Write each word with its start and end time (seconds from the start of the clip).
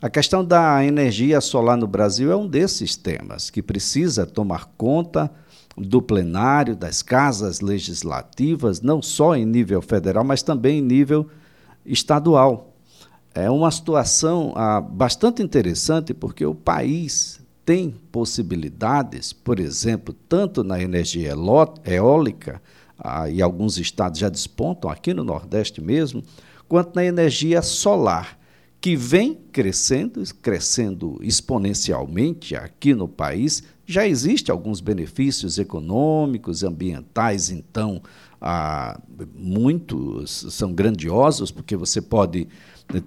A 0.00 0.08
questão 0.08 0.44
da 0.44 0.84
energia 0.84 1.40
solar 1.40 1.76
no 1.76 1.88
Brasil 1.88 2.30
é 2.30 2.36
um 2.36 2.46
desses 2.46 2.94
temas 2.94 3.50
que 3.50 3.60
precisa 3.60 4.24
tomar 4.24 4.66
conta 4.76 5.28
do 5.76 6.00
plenário, 6.00 6.76
das 6.76 7.02
casas 7.02 7.60
legislativas, 7.60 8.80
não 8.80 9.02
só 9.02 9.34
em 9.34 9.44
nível 9.44 9.82
federal, 9.82 10.22
mas 10.22 10.40
também 10.40 10.78
em 10.78 10.82
nível 10.82 11.26
estadual. 11.84 12.76
É 13.34 13.50
uma 13.50 13.72
situação 13.72 14.52
ah, 14.54 14.80
bastante 14.80 15.42
interessante 15.42 16.14
porque 16.14 16.46
o 16.46 16.54
país 16.54 17.40
tem 17.64 17.90
possibilidades, 18.12 19.32
por 19.32 19.58
exemplo, 19.58 20.14
tanto 20.28 20.62
na 20.62 20.80
energia 20.80 21.34
eólica, 21.84 22.62
ah, 22.96 23.28
e 23.28 23.42
alguns 23.42 23.78
estados 23.78 24.20
já 24.20 24.28
despontam, 24.28 24.88
aqui 24.88 25.12
no 25.12 25.24
Nordeste 25.24 25.80
mesmo, 25.80 26.22
quanto 26.68 26.94
na 26.94 27.04
energia 27.04 27.62
solar 27.62 28.37
que 28.80 28.94
vem 28.94 29.34
crescendo, 29.52 30.22
crescendo 30.40 31.18
exponencialmente 31.20 32.54
aqui 32.54 32.94
no 32.94 33.08
país. 33.08 33.62
Já 33.84 34.06
existem 34.06 34.52
alguns 34.52 34.80
benefícios 34.80 35.58
econômicos, 35.58 36.62
ambientais, 36.62 37.50
então, 37.50 38.00
ah, 38.40 39.00
muitos 39.34 40.46
são 40.50 40.72
grandiosos, 40.72 41.50
porque 41.50 41.76
você 41.76 42.00
pode 42.00 42.46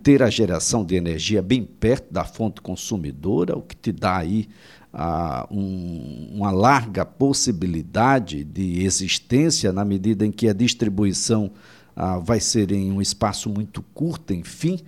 ter 0.03 0.21
a 0.21 0.30
geração 0.30 0.84
de 0.84 0.95
energia 0.95 1.41
bem 1.41 1.63
perto 1.63 2.11
da 2.11 2.23
fonte 2.23 2.61
consumidora, 2.61 3.58
o 3.58 3.61
que 3.61 3.75
te 3.75 3.91
dá 3.91 4.17
aí 4.17 4.49
ah, 4.94 5.47
um, 5.49 6.31
uma 6.33 6.52
larga 6.52 7.05
possibilidade 7.05 8.44
de 8.44 8.83
existência 8.83 9.72
na 9.72 9.85
medida 9.85 10.25
em 10.25 10.31
que 10.31 10.49
a 10.49 10.53
distribuição 10.53 11.52
ah, 11.95 12.19
vai 12.19 12.39
ser 12.39 12.72
em 12.72 12.91
um 12.91 13.02
espaço 13.02 13.49
muito 13.49 13.81
curto, 13.94 14.33
enfim. 14.33 14.80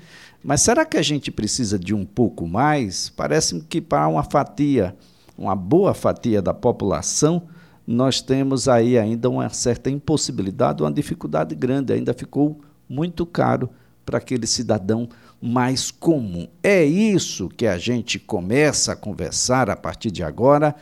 Mas 0.44 0.62
será 0.62 0.86
que 0.86 0.98
a 0.98 1.02
gente 1.02 1.32
precisa 1.32 1.80
de 1.80 1.94
um 1.94 2.06
pouco 2.06 2.46
mais? 2.46 3.10
Parece-me 3.10 3.62
que 3.62 3.80
para 3.80 4.08
uma 4.08 4.24
fatia, 4.24 4.96
uma 5.38 5.56
boa 5.56 5.94
fatia 5.94 6.42
da 6.42 6.54
população, 6.54 7.44
nós 7.88 8.22
temos 8.22 8.68
aí 8.68 8.98
ainda 8.98 9.30
uma 9.30 9.50
certa 9.50 9.90
impossibilidade, 9.90 10.84
uma 10.84 10.92
dificuldade 10.92 11.56
grande, 11.56 11.94
ainda 11.94 12.14
ficou 12.14 12.60
muito 12.90 13.26
caro 13.26 13.70
para 14.06 14.18
aquele 14.18 14.46
cidadão 14.46 15.08
mais 15.42 15.92
comum. 15.92 16.48
É 16.62 16.84
isso 16.84 17.48
que 17.48 17.66
a 17.66 17.78
gente 17.78 18.20
começa 18.20 18.92
a 18.92 18.96
conversar 18.98 19.70
a 19.70 19.76
partir 19.76 20.12
de 20.12 20.24
agora 20.24 20.76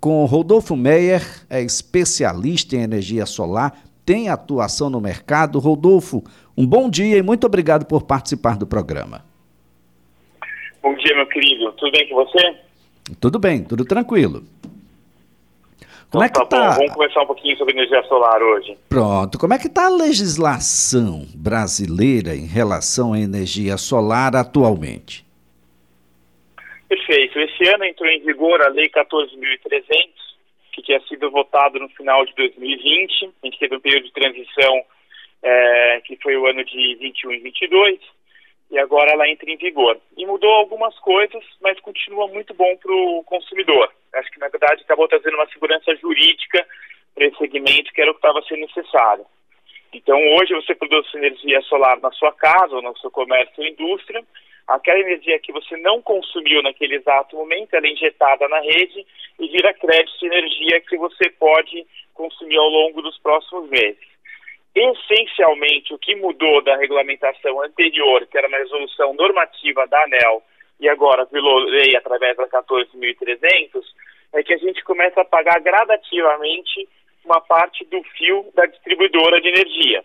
com 0.00 0.24
Rodolfo 0.26 0.76
Meyer, 0.76 1.24
é 1.48 1.62
especialista 1.62 2.76
em 2.76 2.80
energia 2.80 3.24
solar, 3.24 3.74
tem 4.04 4.28
atuação 4.28 4.90
no 4.90 5.00
mercado. 5.00 5.58
Rodolfo, 5.58 6.22
um 6.56 6.66
bom 6.66 6.88
dia 6.88 7.18
e 7.18 7.22
muito 7.22 7.46
obrigado 7.46 7.86
por 7.86 8.02
participar 8.02 8.56
do 8.56 8.66
programa. 8.66 9.24
Bom 10.82 10.94
dia, 10.96 11.14
meu 11.14 11.26
querido. 11.26 11.72
Tudo 11.72 11.92
bem 11.92 12.08
com 12.08 12.14
você? 12.16 12.56
Tudo 13.20 13.38
bem, 13.38 13.64
tudo 13.64 13.84
tranquilo. 13.84 14.42
Como 16.10 16.24
então, 16.24 16.42
é 16.42 16.44
que 16.44 16.50
tá, 16.50 16.60
tá... 16.60 16.70
Bom. 16.70 16.76
Vamos 16.76 16.92
conversar 16.92 17.22
um 17.22 17.26
pouquinho 17.26 17.56
sobre 17.56 17.74
energia 17.74 18.02
solar 18.04 18.40
hoje. 18.40 18.78
Pronto. 18.88 19.36
Como 19.36 19.52
é 19.52 19.58
que 19.58 19.66
está 19.66 19.86
a 19.86 19.90
legislação 19.90 21.26
brasileira 21.34 22.36
em 22.36 22.46
relação 22.46 23.14
à 23.14 23.18
energia 23.18 23.76
solar 23.76 24.36
atualmente? 24.36 25.24
Perfeito. 26.88 27.36
Esse 27.40 27.68
ano 27.68 27.84
entrou 27.84 28.08
em 28.08 28.20
vigor 28.20 28.62
a 28.62 28.68
Lei 28.68 28.88
14.300, 28.90 29.82
que 30.72 30.82
tinha 30.82 31.00
sido 31.08 31.30
votado 31.32 31.80
no 31.80 31.88
final 31.88 32.24
de 32.24 32.32
2020. 32.36 33.32
A 33.42 33.46
gente 33.46 33.58
teve 33.58 33.74
um 33.74 33.80
período 33.80 34.04
de 34.04 34.12
transição 34.12 34.82
é, 35.44 36.00
que 36.00 36.16
foi 36.16 36.36
o 36.36 36.46
ano 36.46 36.64
de 36.64 36.96
21 36.96 37.32
e 37.32 37.38
22, 37.40 38.00
e 38.70 38.78
agora 38.78 39.12
ela 39.12 39.28
entra 39.28 39.50
em 39.50 39.58
vigor. 39.58 40.00
E 40.16 40.24
mudou 40.24 40.50
algumas 40.50 40.98
coisas, 41.00 41.44
mas 41.60 41.78
continua 41.80 42.26
muito 42.28 42.54
bom 42.54 42.76
para 42.78 42.90
o 42.90 43.22
consumidor. 43.24 43.92
Acho 44.14 44.30
que, 44.30 44.40
na 44.40 44.48
verdade, 44.48 44.82
acabou 44.82 45.06
trazendo 45.06 45.36
uma 45.36 45.48
segurança 45.48 45.94
jurídica 45.96 46.66
para 47.14 47.26
esse 47.26 47.36
segmento, 47.36 47.92
que 47.92 48.00
era 48.00 48.10
o 48.10 48.14
que 48.14 48.18
estava 48.18 48.42
sendo 48.42 48.62
necessário. 48.62 49.26
Então, 49.92 50.18
hoje 50.34 50.54
você 50.54 50.74
produz 50.74 51.06
energia 51.14 51.60
solar 51.62 52.00
na 52.00 52.10
sua 52.12 52.32
casa 52.32 52.74
ou 52.74 52.82
no 52.82 52.96
seu 52.98 53.10
comércio 53.10 53.52
ou 53.58 53.66
indústria, 53.66 54.24
aquela 54.66 54.98
energia 54.98 55.38
que 55.38 55.52
você 55.52 55.76
não 55.76 56.00
consumiu 56.00 56.62
naquele 56.62 56.96
exato 56.96 57.36
momento, 57.36 57.74
ela 57.74 57.86
é 57.86 57.90
injetada 57.90 58.48
na 58.48 58.60
rede 58.60 59.06
e 59.38 59.48
vira 59.48 59.74
crédito 59.74 60.18
de 60.18 60.26
energia 60.26 60.80
que 60.80 60.96
você 60.96 61.30
pode 61.38 61.86
consumir 62.14 62.56
ao 62.56 62.68
longo 62.68 63.02
dos 63.02 63.18
próximos 63.18 63.68
meses 63.68 64.13
essencialmente 64.74 65.94
o 65.94 65.98
que 65.98 66.16
mudou 66.16 66.62
da 66.62 66.76
regulamentação 66.76 67.62
anterior, 67.62 68.26
que 68.26 68.36
era 68.36 68.48
uma 68.48 68.58
resolução 68.58 69.14
normativa 69.14 69.86
da 69.86 70.02
ANEL, 70.04 70.42
e 70.80 70.88
agora 70.88 71.24
virou 71.26 71.58
lei 71.60 71.96
através 71.96 72.36
da 72.36 72.48
14.300, 72.48 73.82
é 74.32 74.42
que 74.42 74.52
a 74.52 74.58
gente 74.58 74.82
começa 74.82 75.20
a 75.20 75.24
pagar 75.24 75.60
gradativamente 75.60 76.88
uma 77.24 77.40
parte 77.40 77.84
do 77.84 78.02
fio 78.16 78.50
da 78.54 78.66
distribuidora 78.66 79.40
de 79.40 79.48
energia. 79.48 80.04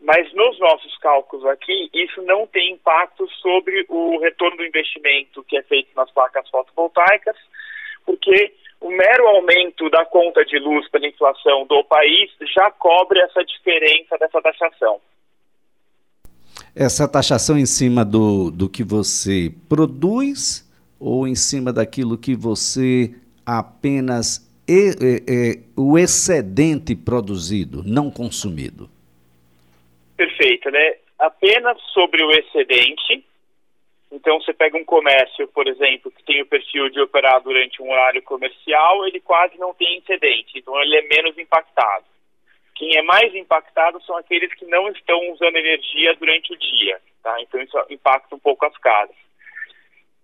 Mas 0.00 0.32
nos 0.34 0.58
nossos 0.58 0.96
cálculos 0.98 1.46
aqui, 1.46 1.88
isso 1.94 2.20
não 2.22 2.46
tem 2.46 2.72
impacto 2.72 3.28
sobre 3.40 3.86
o 3.88 4.18
retorno 4.18 4.56
do 4.56 4.66
investimento 4.66 5.44
que 5.44 5.56
é 5.56 5.62
feito 5.62 5.90
nas 5.96 6.10
placas 6.10 6.48
fotovoltaicas, 6.50 7.36
porque 8.04 8.52
o 8.82 8.90
mero 8.90 9.26
aumento 9.28 9.88
da 9.90 10.04
conta 10.04 10.44
de 10.44 10.58
luz 10.58 10.88
pela 10.90 11.06
inflação 11.06 11.66
do 11.66 11.84
país 11.84 12.30
já 12.54 12.70
cobre 12.72 13.20
essa 13.20 13.44
diferença 13.44 14.18
dessa 14.18 14.42
taxação. 14.42 15.00
Essa 16.74 17.06
taxação 17.06 17.56
em 17.56 17.66
cima 17.66 18.04
do, 18.04 18.50
do 18.50 18.68
que 18.68 18.82
você 18.82 19.52
produz 19.68 20.68
ou 20.98 21.26
em 21.26 21.34
cima 21.34 21.72
daquilo 21.72 22.18
que 22.18 22.34
você 22.34 23.14
apenas 23.44 24.50
é, 24.68 24.90
é, 25.28 25.58
o 25.76 25.98
excedente 25.98 26.94
produzido, 26.94 27.82
não 27.84 28.10
consumido? 28.10 28.88
Perfeito, 30.16 30.70
né? 30.70 30.96
Apenas 31.18 31.80
sobre 31.92 32.22
o 32.22 32.30
excedente, 32.32 33.24
então, 34.12 34.38
você 34.38 34.52
pega 34.52 34.76
um 34.76 34.84
comércio, 34.84 35.48
por 35.48 35.66
exemplo, 35.66 36.10
que 36.10 36.22
tem 36.22 36.42
o 36.42 36.46
perfil 36.46 36.90
de 36.90 37.00
operar 37.00 37.40
durante 37.40 37.80
um 37.80 37.90
horário 37.90 38.22
comercial, 38.22 39.06
ele 39.06 39.20
quase 39.20 39.58
não 39.58 39.72
tem 39.72 39.96
incidente, 39.96 40.58
então 40.58 40.78
ele 40.82 40.98
é 40.98 41.02
menos 41.02 41.36
impactado. 41.38 42.04
Quem 42.74 42.94
é 42.98 43.02
mais 43.02 43.34
impactado 43.34 44.02
são 44.04 44.14
aqueles 44.18 44.52
que 44.54 44.66
não 44.66 44.88
estão 44.90 45.18
usando 45.30 45.56
energia 45.56 46.14
durante 46.16 46.52
o 46.52 46.58
dia, 46.58 47.00
tá? 47.22 47.40
Então, 47.40 47.58
isso 47.62 47.78
impacta 47.88 48.34
um 48.34 48.38
pouco 48.38 48.66
as 48.66 48.76
casas. 48.76 49.16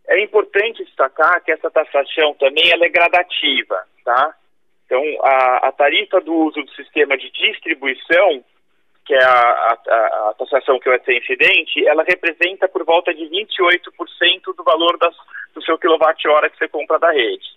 É 0.07 0.21
importante 0.21 0.85
destacar 0.85 1.43
que 1.43 1.53
essa 1.53 1.71
taxação 1.71 2.35
também 2.35 2.71
ela 2.71 2.85
é 2.85 2.91
gradativa, 2.91 3.87
tá? 4.05 4.35
Então, 4.85 5.03
a, 5.23 5.69
a 5.69 5.73
tarifa 5.73 6.21
do 6.21 6.35
uso 6.35 6.63
do 6.63 6.75
sistema 6.75 7.17
de 7.17 7.31
distribuição 7.31 8.45
que 9.09 9.15
é 9.15 9.25
a, 9.25 9.41
a, 9.41 10.29
a 10.29 10.35
taxação 10.39 10.79
que 10.79 10.91
vai 10.91 11.01
ser 11.01 11.17
incidente, 11.17 11.83
ela 11.89 12.05
representa 12.05 12.69
por 12.69 12.85
volta 12.85 13.13
de 13.15 13.25
28% 13.25 14.55
do 14.55 14.63
valor 14.63 14.99
das, 14.99 15.17
do 15.55 15.63
seu 15.63 15.79
quilowatt-hora 15.79 16.51
que 16.51 16.59
você 16.59 16.69
compra 16.69 16.99
da 16.99 17.11
rede. 17.11 17.57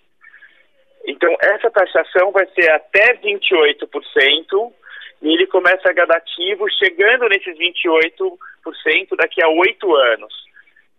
Então, 1.06 1.30
essa 1.42 1.70
taxação 1.70 2.32
vai 2.32 2.46
ser 2.54 2.72
até 2.72 3.16
28%, 3.16 4.72
e 5.20 5.28
ele 5.28 5.46
começa 5.46 5.92
gradativo, 5.92 6.66
chegando 6.70 7.28
nesses 7.28 7.54
28% 7.58 8.38
daqui 9.18 9.44
a 9.44 9.48
oito 9.48 9.94
anos. 9.94 10.32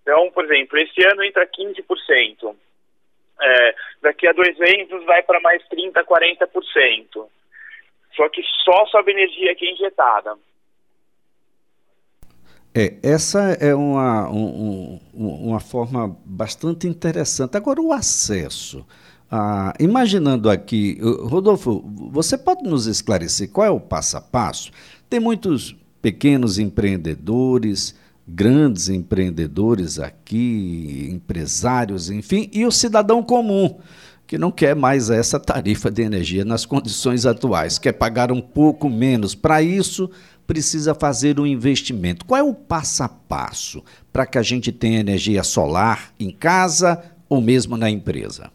Então, 0.03 0.29
por 0.29 0.45
exemplo, 0.45 0.77
esse 0.77 1.03
ano 1.11 1.23
entra 1.23 1.47
15%. 1.47 2.55
É, 3.41 3.75
daqui 4.03 4.27
a 4.27 4.33
dois 4.33 4.55
anos 4.61 5.03
vai 5.05 5.23
para 5.23 5.39
mais 5.39 5.63
30%, 5.67 5.93
40%. 5.93 7.27
Só 8.15 8.29
que 8.29 8.41
só 8.63 8.85
sob 8.87 9.11
energia 9.11 9.51
aqui 9.51 9.69
injetada. 9.69 10.35
É, 12.75 12.95
essa 13.03 13.39
é 13.59 13.75
uma, 13.75 14.27
um, 14.29 14.99
uma 15.13 15.59
forma 15.59 16.17
bastante 16.25 16.87
interessante. 16.87 17.55
Agora, 17.55 17.79
o 17.79 17.93
acesso. 17.93 18.85
Ah, 19.29 19.73
imaginando 19.79 20.49
aqui, 20.49 20.99
Rodolfo, 21.01 21.83
você 22.11 22.37
pode 22.37 22.63
nos 22.63 22.87
esclarecer 22.87 23.51
qual 23.51 23.67
é 23.67 23.69
o 23.69 23.79
passo 23.79 24.17
a 24.17 24.21
passo? 24.21 24.71
Tem 25.09 25.19
muitos 25.19 25.75
pequenos 26.01 26.59
empreendedores, 26.59 27.99
grandes 28.27 28.89
empreendedores 28.89 29.99
aqui, 29.99 31.09
empresários, 31.11 32.09
enfim, 32.09 32.49
e 32.53 32.65
o 32.65 32.71
cidadão 32.71 33.21
comum 33.23 33.79
que 34.27 34.37
não 34.37 34.51
quer 34.51 34.75
mais 34.75 35.09
essa 35.09 35.39
tarifa 35.39 35.91
de 35.91 36.01
energia 36.01 36.45
nas 36.45 36.65
condições 36.65 37.25
atuais, 37.25 37.77
quer 37.77 37.93
pagar 37.93 38.31
um 38.31 38.41
pouco 38.41 38.89
menos. 38.89 39.35
Para 39.35 39.61
isso, 39.61 40.09
precisa 40.47 40.95
fazer 40.95 41.39
um 41.39 41.45
investimento. 41.45 42.25
Qual 42.25 42.39
é 42.39 42.43
o 42.43 42.53
passo 42.53 43.03
a 43.03 43.09
passo 43.09 43.83
para 44.11 44.25
que 44.25 44.37
a 44.37 44.41
gente 44.41 44.71
tenha 44.71 44.99
energia 44.99 45.43
solar 45.43 46.13
em 46.19 46.31
casa 46.31 47.15
ou 47.29 47.41
mesmo 47.41 47.77
na 47.77 47.89
empresa? 47.89 48.51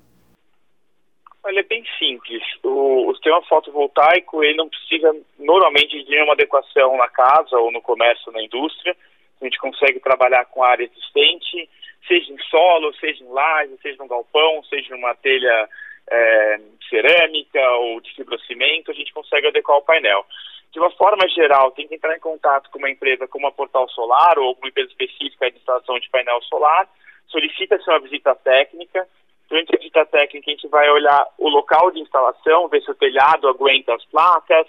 Olha, 1.44 1.60
é 1.60 1.62
bem 1.62 1.82
simples. 1.98 2.42
O, 2.62 3.10
o 3.10 3.14
sistema 3.14 3.40
fotovoltaico 3.42 4.44
ele 4.44 4.56
não 4.56 4.68
precisa 4.68 5.14
normalmente 5.38 6.04
de 6.04 6.10
nenhuma 6.10 6.34
adequação 6.34 6.96
na 6.96 7.08
casa 7.08 7.56
ou 7.56 7.72
no 7.72 7.80
comércio, 7.80 8.30
na 8.32 8.42
indústria. 8.42 8.94
A 9.40 9.44
gente 9.44 9.58
consegue 9.58 10.00
trabalhar 10.00 10.44
com 10.46 10.62
a 10.62 10.68
área 10.68 10.84
existente, 10.84 11.68
seja 12.06 12.32
em 12.32 12.38
solo, 12.50 12.94
seja 12.94 13.22
em 13.22 13.28
laje, 13.28 13.76
seja 13.82 13.96
no 13.98 14.08
galpão, 14.08 14.62
seja 14.64 14.94
numa 14.94 15.14
telha 15.14 15.68
é, 16.10 16.60
cerâmica 16.88 17.70
ou 17.76 18.00
de 18.00 18.14
fibrocimento, 18.14 18.90
a 18.90 18.94
gente 18.94 19.12
consegue 19.12 19.48
adequar 19.48 19.76
o 19.76 19.82
painel. 19.82 20.24
De 20.72 20.78
uma 20.78 20.90
forma 20.90 21.26
geral, 21.28 21.70
tem 21.72 21.88
que 21.88 21.94
entrar 21.94 22.16
em 22.16 22.20
contato 22.20 22.70
com 22.70 22.78
uma 22.78 22.90
empresa 22.90 23.26
como 23.26 23.46
a 23.46 23.52
Portal 23.52 23.88
Solar 23.88 24.38
ou 24.38 24.48
alguma 24.48 24.68
empresa 24.68 24.90
específica 24.90 25.50
de 25.50 25.56
instalação 25.56 25.98
de 25.98 26.10
painel 26.10 26.42
solar, 26.42 26.88
solicita-se 27.28 27.88
uma 27.88 28.00
visita 28.00 28.34
técnica. 28.34 29.06
Durante 29.48 29.74
a 29.74 29.78
visita 29.78 30.04
técnica, 30.06 30.50
a 30.50 30.54
gente 30.54 30.68
vai 30.68 30.90
olhar 30.90 31.26
o 31.38 31.48
local 31.48 31.90
de 31.90 32.00
instalação, 32.00 32.68
ver 32.68 32.82
se 32.82 32.90
o 32.90 32.94
telhado 32.94 33.48
aguenta 33.48 33.94
as 33.94 34.04
placas, 34.06 34.66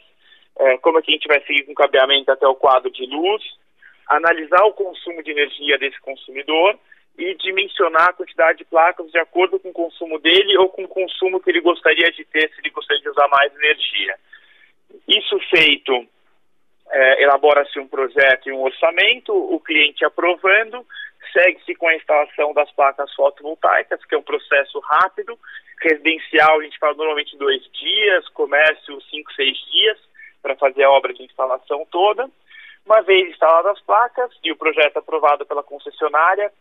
é, 0.58 0.78
como 0.78 1.00
é 1.00 1.02
que 1.02 1.12
a 1.12 1.16
gente 1.16 1.28
vai 1.28 1.42
seguir 1.42 1.64
com 1.64 1.74
o 1.74 1.76
cabeamento 1.76 2.32
até 2.32 2.48
o 2.48 2.56
quadro 2.56 2.90
de 2.90 3.06
luz, 3.06 3.44
analisar 4.08 4.64
o 4.66 4.74
consumo 4.74 5.22
de 5.22 5.32
energia 5.32 5.78
desse 5.78 6.00
consumidor 6.00 6.78
e 7.20 7.36
dimensionar 7.36 8.10
a 8.10 8.14
quantidade 8.14 8.60
de 8.60 8.66
placas 8.66 9.12
de 9.12 9.20
acordo 9.20 9.60
com 9.60 9.70
o 9.70 9.74
consumo 9.74 10.18
dele 10.20 10.58
ou 10.58 10.70
com 10.70 10.86
o 10.86 10.88
consumo 10.88 11.42
que 11.42 11.50
ele 11.50 11.60
gostaria 11.60 12.10
de 12.12 12.24
ter, 12.24 12.50
se 12.50 12.62
ele 12.62 12.70
gostaria 12.70 13.02
de 13.02 13.10
usar 13.10 13.28
mais 13.28 13.54
energia. 13.54 14.16
Isso 15.06 15.38
feito, 15.54 16.08
é, 16.90 17.24
elabora-se 17.24 17.78
um 17.78 17.88
projeto 17.88 18.48
e 18.48 18.54
um 18.54 18.62
orçamento, 18.62 19.34
o 19.34 19.60
cliente 19.60 20.06
aprovando, 20.06 20.86
segue-se 21.34 21.76
com 21.76 21.90
a 21.90 21.96
instalação 21.96 22.54
das 22.54 22.72
placas 22.72 23.14
fotovoltaicas, 23.14 24.04
que 24.06 24.16
é 24.16 24.18
um 24.18 24.24
processo 24.24 24.80
rápido. 24.80 25.38
Residencial, 25.82 26.60
a 26.60 26.64
gente 26.64 26.80
fala 26.80 26.94
normalmente 26.94 27.38
dois 27.38 27.62
dias, 27.74 28.28
comércio, 28.30 29.02
cinco, 29.10 29.32
seis 29.34 29.58
dias, 29.72 29.98
para 30.42 30.56
fazer 30.56 30.84
a 30.84 30.92
obra 30.92 31.14
de 31.14 31.24
instalação 31.24 31.86
toda. 31.92 32.30
Uma 32.86 33.02
vez 33.02 33.30
instaladas 33.30 33.74
as 33.74 33.82
placas 33.82 34.32
e 34.42 34.52
o 34.54 34.58
projeto 34.58 34.98
aprovado 34.98 35.46
pela 35.46 35.62
concessionária, 35.62 36.52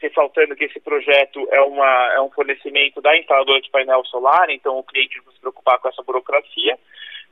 ressaltando 0.00 0.54
que 0.54 0.64
esse 0.64 0.80
projeto 0.80 1.46
é, 1.50 1.60
uma, 1.62 2.12
é 2.14 2.20
um 2.20 2.30
fornecimento 2.30 3.00
da 3.00 3.16
instaladora 3.16 3.60
de 3.60 3.70
painel 3.70 4.04
solar, 4.04 4.48
então 4.50 4.78
o 4.78 4.84
cliente 4.84 5.20
não 5.24 5.32
se 5.32 5.40
preocupar 5.40 5.78
com 5.78 5.88
essa 5.88 6.02
burocracia. 6.02 6.78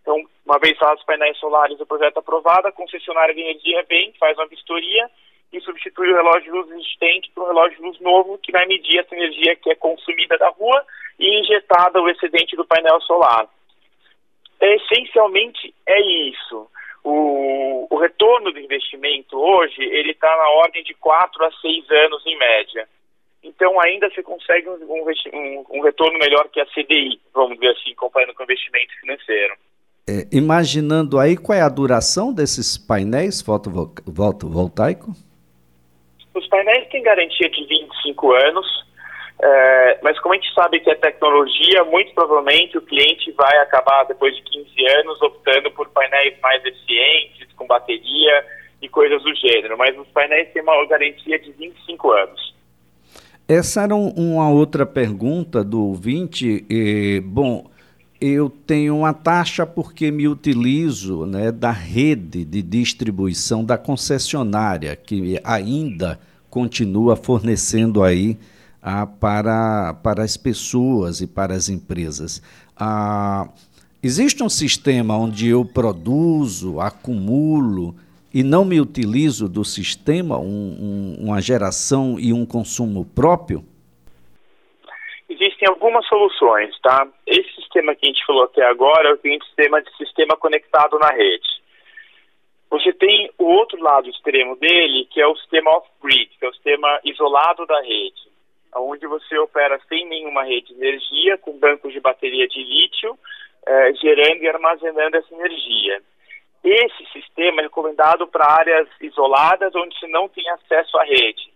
Então, 0.02 0.22
uma 0.44 0.58
vez 0.58 0.72
instalados 0.74 1.00
os 1.00 1.06
painéis 1.06 1.36
solares 1.38 1.80
o 1.80 1.86
projeto 1.86 2.18
aprovado, 2.18 2.68
a 2.68 2.72
concessionária 2.72 3.34
de 3.34 3.40
energia 3.40 3.84
vem, 3.88 4.12
faz 4.20 4.36
uma 4.38 4.46
vistoria 4.46 5.10
e 5.52 5.60
substitui 5.60 6.12
o 6.12 6.16
relógio 6.16 6.42
de 6.42 6.50
luz 6.50 6.70
existente 6.70 7.30
por 7.34 7.44
um 7.44 7.48
relógio 7.48 7.76
de 7.76 7.82
luz 7.82 8.00
novo 8.00 8.38
que 8.38 8.52
vai 8.52 8.66
medir 8.66 9.00
essa 9.00 9.14
energia 9.14 9.56
que 9.56 9.70
é 9.70 9.74
consumida 9.74 10.36
da 10.38 10.48
rua 10.50 10.84
e 11.18 11.40
injetada 11.40 12.00
o 12.00 12.08
excedente 12.08 12.54
do 12.56 12.64
painel 12.64 13.00
solar. 13.00 13.48
É, 14.60 14.76
essencialmente 14.76 15.74
é 15.86 16.00
isso. 16.28 16.68
O 17.02 17.65
retorno 18.06 18.52
do 18.52 18.60
investimento 18.60 19.36
hoje 19.36 19.82
ele 19.82 20.12
está 20.12 20.28
na 20.28 20.48
ordem 20.62 20.82
de 20.84 20.94
4 20.94 21.44
a 21.44 21.50
6 21.50 21.90
anos 21.90 22.24
em 22.26 22.38
média. 22.38 22.88
Então 23.42 23.80
ainda 23.80 24.08
você 24.10 24.22
consegue 24.22 24.68
um, 24.68 24.74
um, 24.74 25.64
um, 25.70 25.82
retorno 25.82 26.18
melhor 26.18 26.48
que 26.48 26.60
a 26.60 26.66
CDI, 26.66 27.20
vamos 27.34 27.54
dizer 27.58 27.72
assim, 27.72 27.94
comparando 27.94 28.34
com 28.34 28.42
o 28.42 28.44
investimento 28.44 28.92
financeiro. 29.00 29.54
É, 30.08 30.26
imaginando 30.32 31.18
aí 31.18 31.36
qual 31.36 31.58
é 31.58 31.62
a 31.62 31.68
duração 31.68 32.32
desses 32.32 32.78
painéis 32.78 33.42
fotovoltaicos? 33.42 35.24
Os 36.34 36.46
painéis 36.48 36.88
têm 36.90 37.02
garantia 37.02 37.48
de 37.48 37.66
25 37.66 38.32
anos, 38.32 38.66
é, 39.42 39.98
mas 40.02 40.18
como 40.20 40.34
a 40.34 40.36
gente 40.36 40.52
sabe 40.54 40.80
que 40.80 40.90
é 40.90 40.94
tecnologia, 40.94 41.84
muito 41.84 42.12
provavelmente 42.14 42.78
o 42.78 42.82
cliente 42.82 43.32
vai 43.32 43.58
acabar, 43.58 44.04
depois 44.04 44.34
de 44.36 44.42
15 44.42 44.86
anos, 44.98 45.20
optando 45.22 45.70
por 45.72 45.88
painéis 45.90 46.38
mais 46.40 46.64
eficientes, 46.64 46.85
bateria 48.26 48.44
e 48.82 48.88
coisas 48.88 49.22
do 49.22 49.34
gênero. 49.34 49.78
Mas 49.78 49.96
os 49.98 50.06
painéis 50.08 50.52
têm 50.52 50.62
uma 50.62 50.86
garantia 50.86 51.38
de 51.38 51.52
25 51.52 52.12
anos. 52.12 52.56
Essa 53.48 53.82
era 53.82 53.94
uma 53.94 54.50
outra 54.50 54.84
pergunta 54.84 55.62
do 55.62 55.80
ouvinte. 55.80 56.64
E, 56.68 57.22
bom, 57.24 57.70
eu 58.20 58.50
tenho 58.50 58.98
uma 58.98 59.14
taxa 59.14 59.64
porque 59.64 60.10
me 60.10 60.26
utilizo 60.26 61.26
né, 61.26 61.52
da 61.52 61.70
rede 61.70 62.44
de 62.44 62.60
distribuição 62.60 63.64
da 63.64 63.78
concessionária, 63.78 64.96
que 64.96 65.40
ainda 65.44 66.18
continua 66.50 67.14
fornecendo 67.14 68.02
aí 68.02 68.36
ah, 68.82 69.06
para, 69.06 69.94
para 69.94 70.24
as 70.24 70.36
pessoas 70.36 71.20
e 71.20 71.26
para 71.26 71.54
as 71.54 71.68
empresas. 71.68 72.42
Ah, 72.76 73.48
existe 74.02 74.42
um 74.42 74.48
sistema 74.48 75.16
onde 75.16 75.46
eu 75.48 75.64
produzo, 75.64 76.80
acumulo 76.80 77.94
e 78.36 78.42
não 78.42 78.66
me 78.66 78.78
utilizo 78.78 79.48
do 79.48 79.64
sistema, 79.64 80.36
um, 80.38 80.44
um, 80.44 81.24
uma 81.24 81.40
geração 81.40 82.16
e 82.20 82.34
um 82.34 82.44
consumo 82.44 83.06
próprio? 83.14 83.64
Existem 85.26 85.66
algumas 85.66 86.06
soluções, 86.06 86.78
tá? 86.82 87.08
Esse 87.26 87.50
sistema 87.54 87.94
que 87.94 88.04
a 88.04 88.08
gente 88.08 88.26
falou 88.26 88.44
até 88.44 88.62
agora 88.66 89.08
é 89.08 89.12
o 89.14 89.42
sistema 89.42 89.80
de 89.80 89.90
sistema 89.96 90.36
conectado 90.36 90.98
na 90.98 91.08
rede. 91.12 91.48
Você 92.68 92.92
tem 92.92 93.30
o 93.38 93.44
outro 93.44 93.82
lado 93.82 94.10
extremo 94.10 94.54
dele, 94.56 95.08
que 95.10 95.18
é 95.18 95.26
o 95.26 95.36
sistema 95.36 95.70
off-grid, 95.70 96.30
que 96.38 96.44
é 96.44 96.48
o 96.50 96.52
sistema 96.52 97.00
isolado 97.04 97.64
da 97.64 97.80
rede 97.80 98.26
onde 98.78 99.06
você 99.06 99.38
opera 99.38 99.80
sem 99.88 100.06
nenhuma 100.06 100.44
rede 100.44 100.74
de 100.74 100.74
energia, 100.74 101.38
com 101.38 101.58
bancos 101.58 101.94
de 101.94 102.00
bateria 102.00 102.46
de 102.46 102.62
lítio, 102.62 103.18
eh, 103.66 103.92
gerando 103.94 104.42
e 104.42 104.48
armazenando 104.48 105.16
essa 105.16 105.34
energia. 105.34 106.02
Esse 106.66 107.06
sistema 107.12 107.60
é 107.60 107.64
recomendado 107.64 108.26
para 108.26 108.44
áreas 108.44 108.88
isoladas 109.00 109.72
onde 109.76 109.96
você 109.96 110.08
não 110.08 110.28
tem 110.28 110.48
acesso 110.50 110.98
à 110.98 111.04
rede. 111.04 111.48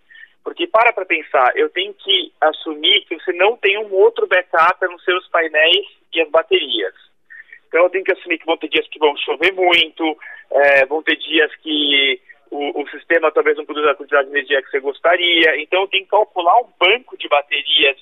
Porque 0.45 0.69
para 0.69 0.93
para 0.93 1.05
pensar, 1.05 1.51
eu 1.57 1.69
tenho 1.69 1.93
que 1.95 2.33
assumir 2.41 3.05
que 3.07 3.19
você 3.19 3.33
não 3.33 3.57
tem 3.57 3.77
um 3.77 3.93
outro 3.93 4.29
backup 4.29 4.87
nos 4.87 5.03
seus 5.03 5.27
painéis 5.27 5.85
e 6.15 6.21
as 6.21 6.31
baterias. 6.31 6.95
Então 7.67 7.83
eu 7.83 7.91
tenho 7.91 8.05
que 8.05 8.13
assumir 8.13 8.39
que 8.39 8.47
vão 8.47 8.57
ter 8.57 8.69
dias 8.69 8.87
que 8.87 9.01
vão 9.01 9.17
chover 9.17 9.53
muito, 9.53 10.17
é, 10.53 10.87
vão 10.87 11.03
ter 11.03 11.17
dias 11.17 11.53
que 11.57 12.21
o, 12.49 12.81
o, 12.81 12.89
sistema 12.91 13.33
talvez 13.33 13.57
não 13.57 13.65
produza 13.65 13.91
a 13.91 13.97
quantidade 13.97 14.29
de 14.29 14.33
energia 14.33 14.63
que 14.63 14.71
você 14.71 14.79
gostaria. 14.79 15.61
Então 15.61 15.89
tem 15.89 16.05
que 16.05 16.11
calcular 16.11 16.57
um 16.61 16.69
banco 16.79 17.19
de 17.19 17.27
baterias 17.27 17.99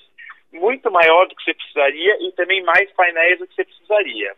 muito 0.53 0.91
maior 0.91 1.27
do 1.27 1.35
que 1.35 1.43
você 1.43 1.55
precisaria 1.55 2.17
e 2.21 2.31
também 2.33 2.61
mais 2.61 2.91
painéis 2.91 3.39
do 3.39 3.47
que 3.47 3.55
você 3.55 3.65
precisaria. 3.65 4.35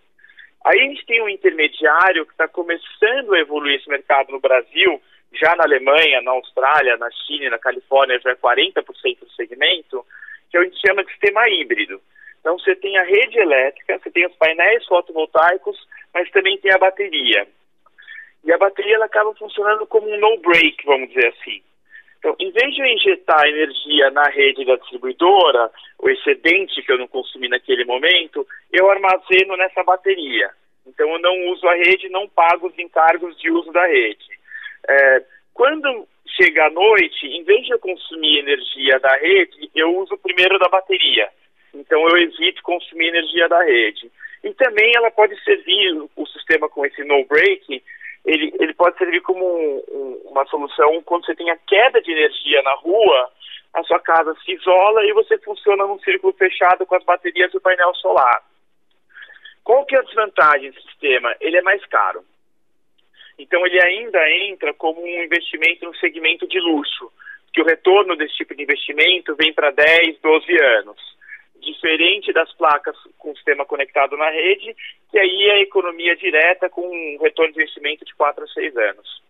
Aí 0.65 0.79
a 0.79 0.83
gente 0.83 1.05
tem 1.05 1.21
um 1.21 1.29
intermediário 1.29 2.25
que 2.25 2.31
está 2.31 2.47
começando 2.47 3.33
a 3.33 3.39
evoluir 3.39 3.79
esse 3.79 3.89
mercado 3.89 4.31
no 4.31 4.39
Brasil, 4.39 5.01
já 5.33 5.55
na 5.55 5.63
Alemanha, 5.63 6.21
na 6.21 6.31
Austrália, 6.31 6.97
na 6.97 7.09
China 7.11 7.51
na 7.51 7.57
Califórnia 7.57 8.19
já 8.19 8.31
é 8.31 8.35
40% 8.35 8.83
do 9.19 9.31
segmento, 9.31 10.05
que 10.49 10.57
a 10.57 10.63
gente 10.63 10.79
chama 10.85 11.03
de 11.03 11.11
sistema 11.11 11.47
híbrido. 11.49 12.01
Então 12.39 12.57
você 12.57 12.75
tem 12.75 12.97
a 12.97 13.03
rede 13.03 13.39
elétrica, 13.39 13.97
você 13.97 14.11
tem 14.11 14.25
os 14.25 14.35
painéis 14.35 14.85
fotovoltaicos, 14.85 15.77
mas 16.13 16.29
também 16.31 16.57
tem 16.57 16.71
a 16.71 16.77
bateria. 16.77 17.47
E 18.43 18.51
a 18.51 18.57
bateria 18.57 18.95
ela 18.95 19.05
acaba 19.05 19.33
funcionando 19.35 19.85
como 19.87 20.09
um 20.09 20.19
no-break, 20.19 20.85
vamos 20.85 21.09
dizer 21.09 21.27
assim. 21.27 21.61
Então, 22.21 22.35
em 22.39 22.51
vez 22.51 22.75
de 22.75 22.81
eu 22.81 22.85
injetar 22.85 23.47
energia 23.47 24.11
na 24.11 24.25
rede 24.25 24.63
da 24.63 24.75
distribuidora, 24.75 25.71
o 25.97 26.07
excedente 26.07 26.83
que 26.83 26.91
eu 26.91 26.99
não 26.99 27.07
consumi 27.07 27.49
naquele 27.49 27.83
momento, 27.83 28.45
eu 28.71 28.91
armazeno 28.91 29.57
nessa 29.57 29.83
bateria. 29.83 30.51
Então, 30.85 31.11
eu 31.11 31.19
não 31.19 31.51
uso 31.51 31.67
a 31.67 31.73
rede, 31.73 32.09
não 32.09 32.29
pago 32.29 32.67
os 32.67 32.77
encargos 32.77 33.35
de 33.39 33.49
uso 33.49 33.71
da 33.71 33.87
rede. 33.87 34.23
É, 34.87 35.23
quando 35.51 36.07
chega 36.39 36.67
a 36.67 36.69
noite, 36.69 37.25
em 37.25 37.43
vez 37.43 37.65
de 37.65 37.71
eu 37.71 37.79
consumir 37.79 38.37
energia 38.37 38.99
da 38.99 39.13
rede, 39.13 39.71
eu 39.73 39.97
uso 39.97 40.15
primeiro 40.19 40.59
da 40.59 40.69
bateria. 40.69 41.27
Então, 41.73 42.07
eu 42.07 42.17
evito 42.17 42.61
consumir 42.61 43.07
energia 43.07 43.49
da 43.49 43.63
rede. 43.63 44.11
E 44.43 44.53
também 44.53 44.91
ela 44.95 45.09
pode 45.09 45.35
servir, 45.43 46.07
o 46.15 46.27
sistema 46.27 46.69
com 46.69 46.85
esse 46.85 47.03
no-break, 47.03 47.81
ele, 48.25 48.53
ele 48.59 48.73
pode 48.73 48.97
servir 48.97 49.21
como 49.21 49.43
um, 49.43 49.83
um, 49.89 50.21
uma 50.29 50.45
solução 50.45 51.01
quando 51.03 51.25
você 51.25 51.35
tem 51.35 51.49
a 51.49 51.57
queda 51.57 52.01
de 52.01 52.11
energia 52.11 52.61
na 52.61 52.73
rua, 52.75 53.31
a 53.73 53.83
sua 53.83 53.99
casa 53.99 54.35
se 54.43 54.51
isola 54.51 55.03
e 55.05 55.13
você 55.13 55.37
funciona 55.39 55.85
num 55.85 55.99
círculo 55.99 56.33
fechado 56.33 56.85
com 56.85 56.95
as 56.95 57.03
baterias 57.03 57.51
do 57.51 57.61
painel 57.61 57.93
solar. 57.95 58.43
Qual 59.63 59.85
que 59.85 59.95
é 59.95 59.99
a 59.99 60.03
desvantagem 60.03 60.71
do 60.71 60.81
sistema? 60.81 61.35
Ele 61.39 61.57
é 61.57 61.61
mais 61.61 61.83
caro. 61.85 62.23
Então 63.37 63.65
ele 63.65 63.81
ainda 63.81 64.29
entra 64.29 64.73
como 64.73 65.01
um 65.01 65.23
investimento 65.23 65.85
no 65.85 65.95
segmento 65.95 66.47
de 66.47 66.59
luxo, 66.59 67.11
que 67.53 67.61
o 67.61 67.65
retorno 67.65 68.15
desse 68.15 68.35
tipo 68.35 68.55
de 68.55 68.63
investimento 68.63 69.35
vem 69.35 69.53
para 69.53 69.71
10, 69.71 70.19
12 70.19 70.61
anos 70.61 71.11
diferente 71.61 72.33
das 72.33 72.51
placas 72.53 72.95
com 73.17 73.33
sistema 73.35 73.65
conectado 73.65 74.17
na 74.17 74.29
rede, 74.29 74.75
que 75.09 75.17
aí 75.17 75.43
é 75.43 75.53
a 75.53 75.61
economia 75.61 76.15
direta 76.15 76.69
com 76.69 76.81
um 76.81 77.17
retorno 77.21 77.53
de 77.53 77.61
investimento 77.61 78.03
de 78.03 78.13
4 78.15 78.43
a 78.43 78.47
6 78.47 78.77
anos. 78.77 79.21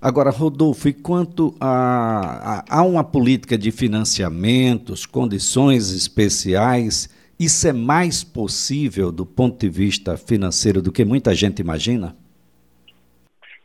Agora, 0.00 0.30
Rodolfo, 0.30 0.88
e 0.88 0.94
quanto 0.94 1.54
a, 1.60 2.64
a, 2.70 2.80
a 2.80 2.82
uma 2.82 3.04
política 3.04 3.58
de 3.58 3.70
financiamentos, 3.70 5.04
condições 5.04 5.94
especiais, 5.94 7.08
isso 7.38 7.68
é 7.68 7.72
mais 7.72 8.24
possível 8.24 9.12
do 9.12 9.26
ponto 9.26 9.58
de 9.58 9.68
vista 9.68 10.16
financeiro 10.16 10.80
do 10.80 10.90
que 10.90 11.04
muita 11.04 11.34
gente 11.34 11.60
imagina? 11.60 12.16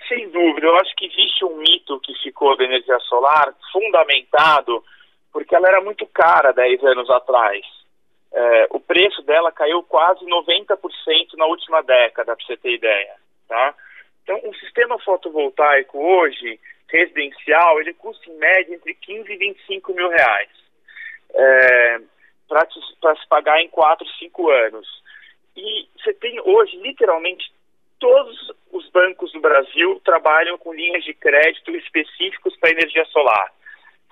Sem 0.10 0.30
dúvida, 0.30 0.68
eu 0.68 0.76
acho 0.78 0.94
que 0.98 1.06
existe 1.06 1.46
um 1.46 1.58
mito 1.58 2.00
que 2.02 2.14
ficou 2.22 2.56
da 2.58 2.66
energia 2.66 3.00
solar 3.08 3.54
fundamentado 3.72 4.84
porque 5.36 5.54
ela 5.54 5.68
era 5.68 5.82
muito 5.82 6.08
cara 6.08 6.54
10 6.54 6.82
anos 6.86 7.10
atrás. 7.10 7.62
É, 8.32 8.68
o 8.70 8.80
preço 8.80 9.22
dela 9.24 9.52
caiu 9.52 9.84
quase 9.84 10.24
90% 10.24 10.78
na 11.36 11.46
última 11.46 11.84
década, 11.84 12.34
para 12.34 12.46
você 12.46 12.56
ter 12.56 12.76
ideia. 12.76 13.16
Tá? 13.46 13.76
Então, 14.24 14.40
um 14.46 14.54
sistema 14.54 14.98
fotovoltaico 15.00 16.00
hoje, 16.00 16.58
residencial, 16.88 17.82
ele 17.82 17.94
custa 17.96 18.30
em 18.30 18.38
média 18.38 18.76
entre 18.76 18.94
15 18.94 19.30
e 19.30 19.36
25 19.36 19.94
mil 19.94 20.08
reais 20.08 20.50
é, 21.34 22.00
para 22.48 22.66
se 22.70 23.28
pagar 23.28 23.62
em 23.62 23.68
4, 23.68 24.08
5 24.08 24.50
anos. 24.50 24.88
E 25.54 25.86
você 25.98 26.14
tem 26.14 26.40
hoje, 26.40 26.78
literalmente, 26.78 27.52
todos 28.00 28.54
os 28.72 28.88
bancos 28.90 29.34
do 29.34 29.42
Brasil 29.42 30.02
trabalham 30.06 30.58
com 30.58 30.74
linhas 30.74 31.04
de 31.04 31.14
crédito 31.14 31.76
específicos 31.76 32.56
para 32.56 32.72
energia 32.72 33.04
solar. 33.08 33.52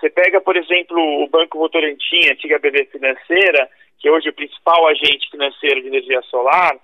Você 0.04 0.10
pega, 0.10 0.42
por 0.42 0.58
exemplo, 0.58 0.98
o 1.24 1.30
Banco 1.30 1.58
Votorantim, 1.58 2.30
antiga 2.30 2.60
BB 2.60 2.88
Financeira, 2.92 3.70
que 3.98 4.10
é 4.10 4.12
hoje 4.12 4.28
é 4.28 4.32
o 4.32 4.36
principal 4.36 4.86
agente 4.88 5.32
financeiro 5.32 5.82
de 5.82 5.88
energia 5.88 6.22
solar, 6.24 6.76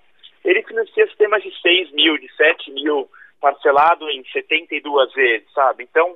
ele 0.45 0.63
financia 0.63 1.05
sistemas 1.05 1.43
de 1.43 1.51
6 1.61 1.91
mil, 1.91 2.17
de 2.17 2.33
7 2.38 2.71
mil, 2.71 3.09
parcelado 3.41 4.09
em 4.09 4.23
72 4.31 5.11
vezes, 5.11 5.51
sabe? 5.51 5.83
Então, 5.83 6.15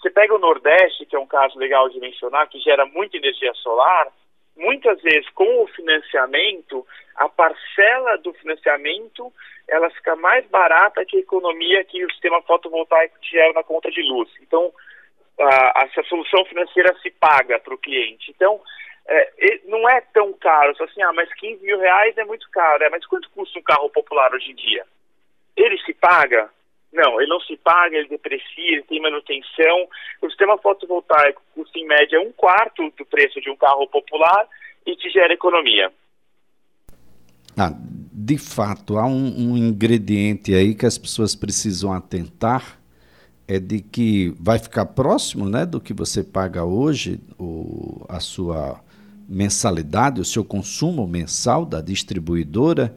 você 0.00 0.08
pega 0.08 0.34
o 0.34 0.38
Nordeste, 0.38 1.04
que 1.04 1.14
é 1.14 1.18
um 1.18 1.26
caso 1.26 1.58
legal 1.58 1.86
de 1.90 2.00
mencionar, 2.00 2.48
que 2.48 2.58
gera 2.60 2.86
muita 2.86 3.18
energia 3.18 3.52
solar, 3.52 4.08
muitas 4.56 5.02
vezes 5.02 5.28
com 5.34 5.64
o 5.64 5.66
financiamento, 5.66 6.86
a 7.16 7.28
parcela 7.28 8.16
do 8.16 8.32
financiamento 8.32 9.30
ela 9.68 9.90
fica 9.90 10.16
mais 10.16 10.46
barata 10.46 11.04
que 11.04 11.18
a 11.18 11.20
economia 11.20 11.84
que 11.84 12.02
o 12.06 12.10
sistema 12.10 12.40
fotovoltaico 12.40 13.16
gera 13.20 13.52
na 13.52 13.62
conta 13.62 13.90
de 13.90 14.00
luz. 14.00 14.30
Então, 14.40 14.72
a, 15.40 15.84
essa 15.84 16.02
solução 16.04 16.44
financeira 16.44 16.94
se 17.02 17.10
paga 17.10 17.58
para 17.58 17.74
o 17.74 17.78
cliente. 17.78 18.30
Então, 18.30 18.60
é, 19.06 19.60
não 19.64 19.88
é 19.88 20.00
tão 20.12 20.32
caro, 20.34 20.76
só 20.76 20.84
assim, 20.84 21.02
ah, 21.02 21.12
mas 21.12 21.32
15 21.34 21.64
mil 21.64 21.78
reais 21.78 22.16
é 22.18 22.24
muito 22.24 22.48
caro. 22.50 22.84
É, 22.84 22.90
mas 22.90 23.06
quanto 23.06 23.30
custa 23.30 23.58
um 23.58 23.62
carro 23.62 23.88
popular 23.90 24.32
hoje 24.32 24.50
em 24.50 24.54
dia? 24.54 24.84
Ele 25.56 25.78
se 25.78 25.94
paga? 25.94 26.50
Não, 26.92 27.20
ele 27.20 27.28
não 27.28 27.40
se 27.40 27.56
paga, 27.56 27.96
ele 27.96 28.08
deprecia, 28.08 28.72
ele 28.72 28.82
tem 28.82 29.00
manutenção. 29.00 29.88
O 30.22 30.28
sistema 30.28 30.56
fotovoltaico 30.58 31.42
custa 31.54 31.78
em 31.78 31.86
média 31.86 32.20
um 32.20 32.32
quarto 32.32 32.90
do 32.96 33.04
preço 33.04 33.40
de 33.40 33.50
um 33.50 33.56
carro 33.56 33.86
popular 33.88 34.48
e 34.86 34.96
te 34.96 35.10
gera 35.10 35.32
economia. 35.34 35.92
Ah, 37.58 37.72
de 37.74 38.38
fato, 38.38 38.98
há 38.98 39.06
um, 39.06 39.52
um 39.52 39.56
ingrediente 39.56 40.54
aí 40.54 40.74
que 40.74 40.86
as 40.86 40.96
pessoas 40.96 41.34
precisam 41.34 41.92
atentar, 41.92 42.77
é 43.48 43.58
de 43.58 43.80
que 43.80 44.34
vai 44.38 44.58
ficar 44.58 44.84
próximo 44.84 45.48
né, 45.48 45.64
do 45.64 45.80
que 45.80 45.94
você 45.94 46.22
paga 46.22 46.64
hoje, 46.64 47.18
o, 47.38 48.04
a 48.06 48.20
sua 48.20 48.78
mensalidade, 49.26 50.20
o 50.20 50.24
seu 50.24 50.44
consumo 50.44 51.06
mensal 51.06 51.64
da 51.64 51.80
distribuidora, 51.80 52.94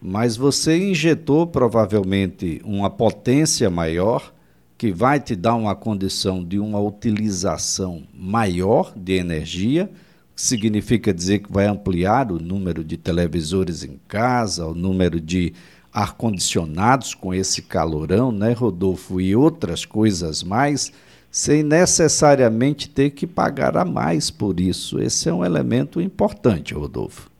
mas 0.00 0.36
você 0.36 0.78
injetou 0.78 1.48
provavelmente 1.48 2.62
uma 2.64 2.88
potência 2.88 3.68
maior 3.68 4.32
que 4.76 4.92
vai 4.92 5.18
te 5.18 5.34
dar 5.34 5.56
uma 5.56 5.74
condição 5.74 6.44
de 6.44 6.60
uma 6.60 6.78
utilização 6.78 8.04
maior 8.14 8.92
de 8.96 9.14
energia, 9.14 9.90
significa 10.36 11.12
dizer 11.12 11.40
que 11.40 11.52
vai 11.52 11.66
ampliar 11.66 12.30
o 12.30 12.38
número 12.38 12.84
de 12.84 12.96
televisores 12.96 13.82
em 13.82 13.98
casa, 14.06 14.64
o 14.64 14.74
número 14.74 15.20
de 15.20 15.52
ar-condicionados 15.92 17.14
com 17.14 17.32
esse 17.32 17.66
calorão, 17.66 18.30
né, 18.30 18.52
Rodolfo, 18.52 19.20
e 19.20 19.34
outras 19.34 19.84
coisas 19.84 20.42
mais, 20.42 20.92
sem 21.30 21.62
necessariamente 21.62 22.88
ter 22.88 23.10
que 23.10 23.26
pagar 23.26 23.76
a 23.76 23.84
mais 23.84 24.30
por 24.30 24.60
isso. 24.60 25.00
Esse 25.00 25.28
é 25.28 25.32
um 25.32 25.44
elemento 25.44 26.00
importante, 26.00 26.74
Rodolfo. 26.74 27.30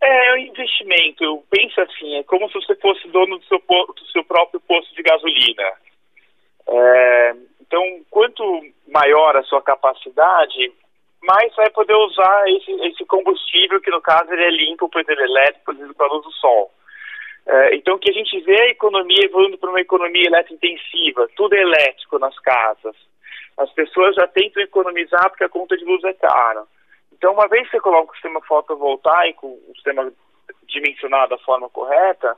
É, 0.00 0.28
é 0.28 0.34
um 0.34 0.38
investimento. 0.38 1.44
Pensa 1.50 1.82
assim, 1.82 2.16
é 2.16 2.22
como 2.24 2.48
se 2.48 2.54
você 2.54 2.74
fosse 2.76 3.06
dono 3.08 3.38
do 3.38 3.44
seu, 3.44 3.58
do 3.58 4.06
seu 4.12 4.24
próprio 4.24 4.60
posto 4.60 4.94
de 4.94 5.02
gasolina. 5.02 5.72
É, 6.68 7.34
então, 7.60 7.82
quanto 8.10 8.42
maior 8.88 9.36
a 9.36 9.42
sua 9.44 9.62
capacidade, 9.62 10.72
mais 11.22 11.54
vai 11.54 11.70
poder 11.70 11.94
usar 11.94 12.44
esse, 12.48 12.70
esse 12.88 13.04
combustível, 13.06 13.80
que 13.80 13.90
no 13.90 14.00
caso 14.00 14.32
ele 14.32 14.42
é 14.42 14.50
limpo 14.50 14.88
por 14.88 15.00
ele 15.08 15.22
elétrico, 15.22 15.64
produzido 15.64 15.94
pela 15.94 16.12
luz 16.12 16.24
do 16.24 16.32
sol. 16.32 16.70
É, 17.46 17.74
então, 17.74 17.98
que 17.98 18.10
a 18.10 18.14
gente 18.14 18.40
vê 18.40 18.60
a 18.60 18.70
economia 18.70 19.24
evoluindo 19.24 19.58
para 19.58 19.70
uma 19.70 19.80
economia 19.80 20.26
eletrointensiva, 20.26 21.28
tudo 21.36 21.54
é 21.54 21.60
elétrico 21.60 22.18
nas 22.18 22.38
casas. 22.38 22.94
As 23.58 23.70
pessoas 23.72 24.14
já 24.14 24.26
tentam 24.28 24.62
economizar 24.62 25.28
porque 25.28 25.44
a 25.44 25.48
conta 25.48 25.76
de 25.76 25.84
luz 25.84 26.02
é 26.04 26.12
cara. 26.14 26.64
Então, 27.12 27.32
uma 27.32 27.48
vez 27.48 27.64
que 27.66 27.72
você 27.72 27.80
coloca 27.80 28.10
o 28.10 28.14
sistema 28.14 28.40
fotovoltaico, 28.42 29.46
o 29.46 29.72
sistema 29.74 30.12
dimensionado 30.66 31.30
da 31.30 31.38
forma 31.38 31.68
correta, 31.68 32.36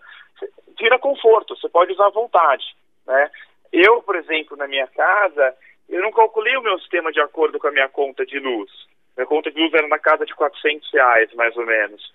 vira 0.79 0.99
conforto, 0.99 1.57
você 1.57 1.69
pode 1.69 1.93
usar 1.93 2.07
à 2.07 2.11
vontade. 2.11 2.65
Né? 3.07 3.31
Eu, 3.73 4.03
por 4.03 4.17
exemplo, 4.17 4.57
na 4.57 4.67
minha 4.67 4.87
casa, 4.89 5.55
eu 5.89 6.03
não 6.03 6.13
calculei 6.13 6.57
o 6.57 6.63
meu 6.63 6.79
sistema 6.79 7.13
de 7.13 7.21
acordo 7.21 7.59
com 7.59 7.69
a 7.69 7.73
minha 7.73 7.89
conta 7.89 8.25
de 8.27 8.39
luz. 8.39 8.71
Minha 9.17 9.27
conta 9.27 9.51
de 9.51 9.61
luz 9.61 9.73
era 9.73 9.87
na 9.87 9.99
casa 9.99 10.27
de 10.27 10.35
400 10.35 10.91
reais, 10.93 11.33
mais 11.35 11.57
ou 11.57 11.65
menos. 11.65 12.13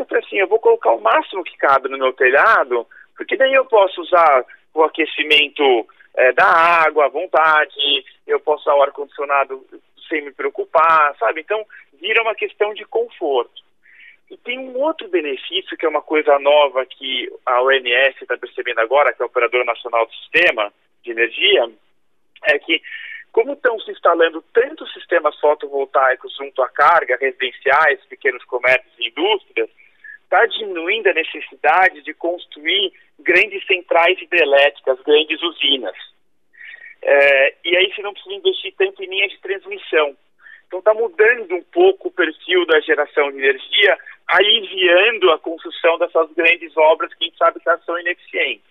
Eu 0.00 0.06
falei 0.06 0.24
assim, 0.24 0.36
eu 0.38 0.48
vou 0.48 0.58
colocar 0.58 0.92
o 0.92 1.00
máximo 1.00 1.44
que 1.44 1.56
cabe 1.58 1.88
no 1.90 1.98
meu 1.98 2.12
telhado, 2.14 2.86
porque 3.14 3.36
daí 3.36 3.52
eu 3.52 3.66
posso 3.66 4.00
usar 4.00 4.46
o 4.72 4.82
aquecimento 4.82 5.62
é, 6.16 6.32
da 6.32 6.46
água 6.46 7.04
à 7.04 7.08
vontade, 7.08 8.04
eu 8.26 8.40
posso 8.40 8.62
usar 8.62 8.76
o 8.76 8.82
ar-condicionado 8.82 9.62
sem 10.08 10.22
me 10.22 10.32
preocupar, 10.32 11.14
sabe? 11.18 11.42
Então, 11.42 11.62
vira 12.00 12.22
uma 12.22 12.34
questão 12.34 12.72
de 12.72 12.84
conforto. 12.86 13.62
E 14.30 14.38
tem 14.38 14.58
um 14.58 14.78
outro 14.78 15.06
benefício, 15.08 15.76
que 15.76 15.84
é 15.84 15.88
uma 15.88 16.02
coisa 16.02 16.38
nova 16.38 16.86
que 16.86 17.30
a 17.44 17.60
ONS 17.60 18.16
está 18.22 18.38
percebendo 18.38 18.80
agora, 18.80 19.12
que 19.12 19.20
é 19.20 19.24
a 19.24 19.26
Operadora 19.26 19.64
Nacional 19.64 20.06
do 20.06 20.14
Sistema 20.14 20.72
de 21.02 21.10
Energia, 21.10 21.70
é 22.44 22.58
que 22.58 22.80
como 23.32 23.52
estão 23.52 23.78
se 23.80 23.90
instalando 23.90 24.42
tantos 24.54 24.90
sistemas 24.94 25.38
fotovoltaicos 25.38 26.34
junto 26.36 26.62
à 26.62 26.68
carga, 26.70 27.18
residenciais, 27.20 28.00
pequenos 28.08 28.42
comércios 28.44 28.92
e 28.98 29.08
indústrias, 29.08 29.68
está 30.30 30.46
diminuindo 30.46 31.08
a 31.08 31.12
necessidade 31.12 32.02
de 32.02 32.14
construir 32.14 32.92
grandes 33.18 33.66
centrais 33.66 34.16
hidrelétricas, 34.22 35.00
grandes 35.00 35.42
usinas. 35.42 35.96
É, 37.02 37.54
e 37.64 37.76
aí 37.76 37.92
você 37.92 38.00
não 38.00 38.12
precisa 38.12 38.36
investir 38.36 38.72
tanto 38.78 39.02
em 39.02 39.06
linhas 39.06 39.32
de 39.32 39.40
transmissão. 39.40 40.16
Então 40.68 40.78
está 40.78 40.94
mudando 40.94 41.56
um 41.56 41.62
pouco 41.64 42.08
o 42.08 42.12
perfil 42.12 42.64
da 42.66 42.78
geração 42.80 43.32
de 43.32 43.38
energia, 43.38 43.98
aliviando 44.28 45.32
a 45.32 45.38
construção 45.40 45.98
dessas 45.98 46.32
grandes 46.34 46.76
obras 46.76 47.12
que 47.14 47.24
a 47.24 47.26
gente 47.26 47.36
sabe 47.36 47.58
que 47.58 47.68
elas 47.68 47.84
são 47.84 47.98
ineficientes. 47.98 48.70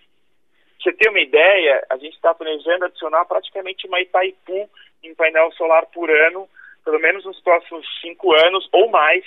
Pra 0.82 0.92
você 0.92 0.92
ter 0.94 1.10
uma 1.10 1.20
ideia, 1.20 1.84
a 1.90 1.98
gente 1.98 2.14
está 2.14 2.32
planejando 2.32 2.86
adicionar 2.86 3.26
praticamente 3.26 3.86
uma 3.86 4.00
Itaipu 4.00 4.70
em 5.02 5.14
painel 5.14 5.52
solar 5.52 5.84
por 5.92 6.10
ano, 6.10 6.48
pelo 6.82 6.98
menos 6.98 7.22
nos 7.26 7.38
próximos 7.40 7.86
cinco 8.00 8.32
anos 8.46 8.66
ou 8.72 8.88
mais, 8.88 9.22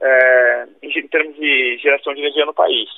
é, 0.00 0.66
em 0.82 1.08
termos 1.08 1.36
de 1.36 1.78
geração 1.82 2.14
de 2.14 2.20
energia 2.20 2.46
no 2.46 2.54
país. 2.54 2.88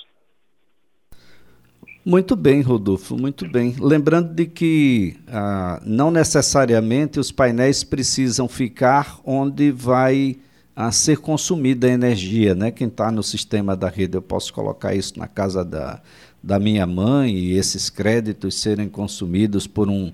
Muito 2.05 2.35
bem, 2.35 2.63
Rodolfo, 2.63 3.15
muito 3.15 3.47
bem. 3.47 3.77
Lembrando 3.79 4.33
de 4.33 4.47
que 4.47 5.17
ah, 5.29 5.81
não 5.85 6.11
necessariamente 6.11 7.21
os 7.21 7.31
painéis 7.31 7.85
precisam 7.85 8.49
ficar 8.49 9.21
onde 9.23 9.71
vai 9.71 10.37
ah, 10.75 10.91
ser 10.91 11.19
consumida 11.19 11.87
a 11.87 11.91
energia, 11.91 12.55
né? 12.55 12.71
Quem 12.71 12.89
está 12.89 13.13
no 13.13 13.23
sistema 13.23 13.77
da 13.77 13.89
rede, 13.89 14.17
eu 14.17 14.23
posso 14.23 14.53
colocar 14.53 14.95
isso 14.95 15.19
na 15.19 15.29
casa 15.29 15.63
da, 15.63 16.01
da 16.43 16.59
minha 16.59 16.87
mãe 16.87 17.35
e 17.35 17.53
esses 17.53 17.91
créditos 17.91 18.55
serem 18.55 18.89
consumidos 18.89 19.67
por 19.67 19.91
um, 19.91 20.11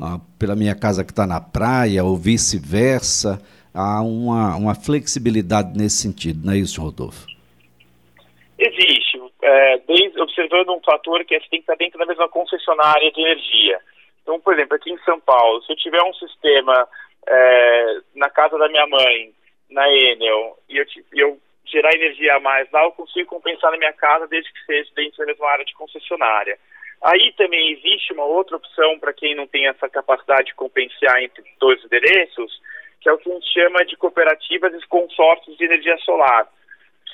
ah, 0.00 0.18
pela 0.40 0.56
minha 0.56 0.74
casa 0.74 1.04
que 1.04 1.12
está 1.12 1.24
na 1.24 1.40
praia 1.40 2.02
ou 2.02 2.16
vice-versa. 2.16 3.40
Há 3.80 4.02
uma, 4.02 4.56
uma 4.56 4.74
flexibilidade 4.74 5.78
nesse 5.78 6.02
sentido, 6.02 6.44
não 6.44 6.52
é 6.52 6.56
isso, 6.56 6.82
Rodolfo? 6.82 7.28
Existe 8.58 9.22
é, 9.40 9.78
desde, 9.86 10.20
observando 10.20 10.70
um 10.70 10.80
fator 10.80 11.24
que 11.24 11.36
é 11.36 11.38
que 11.38 11.48
tem 11.48 11.60
que 11.60 11.62
estar 11.62 11.76
dentro 11.76 11.96
da 11.96 12.04
mesma 12.04 12.28
concessionária 12.28 13.12
de 13.12 13.20
energia. 13.20 13.78
Então, 14.22 14.40
por 14.40 14.52
exemplo, 14.52 14.74
aqui 14.74 14.90
em 14.90 14.98
São 15.04 15.20
Paulo, 15.20 15.62
se 15.62 15.70
eu 15.70 15.76
tiver 15.76 16.02
um 16.02 16.12
sistema 16.14 16.88
é, 17.28 18.00
na 18.16 18.28
casa 18.28 18.58
da 18.58 18.68
minha 18.68 18.84
mãe, 18.88 19.32
na 19.70 19.88
Enel, 19.88 20.58
e 20.68 20.78
eu, 20.78 20.84
eu 21.14 21.38
gerar 21.64 21.94
energia 21.94 22.34
a 22.34 22.40
mais 22.40 22.68
lá, 22.72 22.82
eu 22.82 22.90
consigo 22.90 23.28
compensar 23.28 23.70
na 23.70 23.78
minha 23.78 23.92
casa 23.92 24.26
desde 24.26 24.52
que 24.52 24.64
seja 24.66 24.90
dentro 24.96 25.18
da 25.18 25.26
mesma 25.26 25.48
área 25.50 25.64
de 25.64 25.74
concessionária. 25.74 26.58
Aí 27.00 27.32
também 27.36 27.74
existe 27.74 28.12
uma 28.12 28.24
outra 28.24 28.56
opção 28.56 28.98
para 28.98 29.12
quem 29.12 29.36
não 29.36 29.46
tem 29.46 29.68
essa 29.68 29.88
capacidade 29.88 30.46
de 30.46 30.54
compensar 30.56 31.22
entre 31.22 31.44
dois 31.60 31.84
endereços, 31.84 32.60
que 33.00 33.08
é 33.08 33.12
o 33.12 33.18
que 33.18 33.30
a 33.30 33.34
gente 33.34 33.52
chama 33.52 33.84
de 33.84 33.96
cooperativas 33.96 34.74
e 34.74 34.86
consórcios 34.86 35.56
de 35.56 35.64
energia 35.64 35.96
solar 35.98 36.48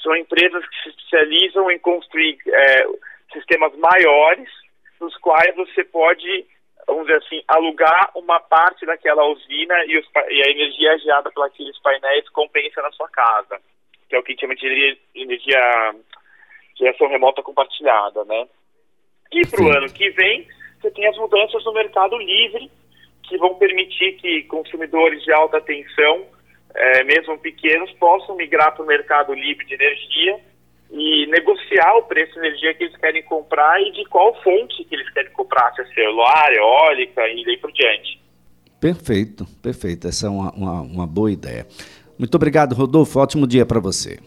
são 0.03 0.15
empresas 0.15 0.63
que 0.69 0.83
se 0.83 0.89
especializam 0.91 1.71
em 1.71 1.79
construir 1.79 2.39
é, 2.47 2.87
sistemas 3.33 3.75
maiores, 3.77 4.49
nos 5.01 5.17
quais 5.17 5.57
você 5.57 5.83
pode 5.85 6.47
vamos 6.87 7.07
dizer 7.07 7.17
assim, 7.17 7.43
alugar 7.49 8.11
uma 8.15 8.39
parte 8.41 8.85
daquela 8.85 9.25
usina 9.27 9.75
e, 9.87 9.99
os, 9.99 10.07
e 10.29 10.43
a 10.43 10.51
energia 10.51 10.99
gerada 10.99 11.31
por 11.31 11.47
aqueles 11.47 11.79
painéis 11.81 12.29
compensa 12.29 12.83
na 12.83 12.93
sua 12.93 13.09
casa, 13.09 13.59
que 14.07 14.15
é 14.15 14.19
o 14.19 14.23
que 14.23 14.33
a 14.33 14.35
gente 14.35 14.41
chama 14.41 14.55
de 14.55 14.67
energia, 14.67 14.99
energia 15.15 15.95
geração 16.77 17.09
remota 17.09 17.43
compartilhada, 17.43 18.25
né? 18.25 18.47
E 19.33 19.47
para 19.47 19.63
o 19.63 19.71
ano 19.71 19.93
que 19.93 20.11
vem, 20.11 20.47
você 20.81 20.91
tem 20.91 21.07
as 21.07 21.17
mudanças 21.17 21.65
no 21.65 21.73
mercado 21.73 22.19
livre, 22.19 22.71
que 23.29 23.37
vão 23.39 23.55
permitir 23.55 24.13
que 24.17 24.43
consumidores 24.45 25.23
de 25.23 25.33
alta 25.33 25.61
tensão, 25.61 26.25
é, 26.75 27.05
mesmo 27.05 27.39
pequenos, 27.39 27.91
possam 27.93 28.37
migrar 28.37 28.75
para 28.75 28.83
o 28.83 28.87
mercado 28.87 29.33
livre 29.35 29.65
de 29.67 29.75
energia 29.75 30.41
e 30.91 31.27
negociar 31.27 31.97
o 31.97 32.03
preço 32.03 32.35
de 32.35 32.39
energia 32.41 32.75
que 32.75 32.85
eles 32.85 32.97
querem 32.97 33.23
comprar 33.23 33.81
e 33.81 33.91
de 33.93 34.05
qual 34.07 34.35
fonte 34.43 34.85
que 34.85 34.95
eles 34.95 35.11
querem 35.11 35.33
comprar, 35.33 35.73
se 35.75 35.83
é 35.83 35.87
celular, 35.87 36.53
eólica 36.53 37.27
e 37.29 37.45
daí 37.45 37.57
por 37.57 37.73
diante. 37.73 38.21
Perfeito, 38.81 39.47
perfeito. 39.63 40.07
Essa 40.07 40.27
é 40.27 40.31
uma, 40.31 40.53
uma, 40.53 40.81
uma 40.83 41.07
boa 41.07 41.33
ideia. 41.33 41.67
Muito 42.19 42.35
obrigado, 42.35 42.75
Rodolfo. 42.75 43.19
Ótimo 43.19 43.47
dia 43.47 43.65
para 43.65 43.81
você. 43.81 44.19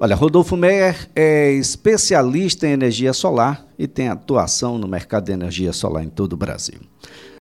Olha, 0.00 0.16
Rodolfo 0.16 0.56
Meyer 0.56 1.08
é 1.14 1.52
especialista 1.52 2.66
em 2.66 2.72
energia 2.72 3.12
solar 3.12 3.64
e 3.78 3.86
tem 3.86 4.08
atuação 4.08 4.76
no 4.76 4.88
mercado 4.88 5.26
de 5.26 5.32
energia 5.32 5.72
solar 5.72 6.02
em 6.02 6.10
todo 6.10 6.32
o 6.32 6.36
Brasil. 6.36 6.80